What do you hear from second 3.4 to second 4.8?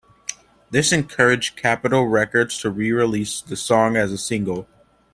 song as a single.